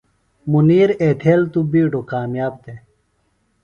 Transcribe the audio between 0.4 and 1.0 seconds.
منیر